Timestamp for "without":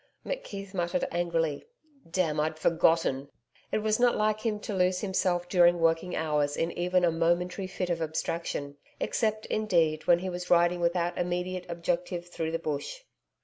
10.79-11.15